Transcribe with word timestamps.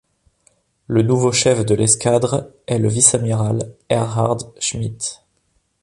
Le 0.87 1.03
nouveau 1.03 1.31
chef 1.31 1.63
de 1.63 1.75
l'escadre 1.75 2.49
est 2.65 2.79
le 2.79 2.87
vice-amiral 2.89 3.75
Erhard 3.87 4.51
Schmidt. 4.59 5.19